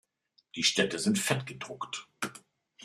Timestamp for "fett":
1.19-1.45